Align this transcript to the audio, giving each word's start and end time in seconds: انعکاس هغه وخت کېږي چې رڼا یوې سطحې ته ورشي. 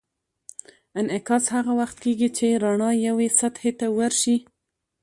انعکاس 0.99 1.45
هغه 1.55 1.71
وخت 1.79 1.97
کېږي 2.03 2.29
چې 2.37 2.47
رڼا 2.63 2.91
یوې 3.07 3.27
سطحې 3.39 3.71
ته 3.79 3.87
ورشي. 3.97 4.35